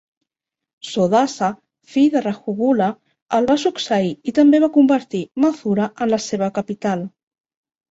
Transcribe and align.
Sodasa, 0.91 1.49
fill 1.91 2.07
de 2.13 2.23
Rajuvula, 2.27 2.87
el 3.41 3.51
va 3.51 3.59
succeir 3.65 4.11
i 4.33 4.35
també 4.41 4.63
va 4.67 4.73
convertir 4.81 5.23
Mathura 5.47 5.93
en 5.93 6.15
la 6.17 6.23
seva 6.31 6.51
capital. 6.61 7.09